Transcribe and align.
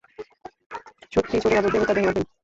সত্যি 1.11 1.35
ছোটবাবু, 1.43 1.67
দেবতা 1.73 1.93
দেহ 1.95 2.05
রাখবেন? 2.05 2.25